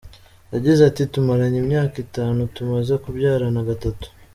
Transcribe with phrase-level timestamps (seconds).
[0.53, 4.07] Yagize ati “Tumaranye imyaka itanu tumaze kubyarana gatatu.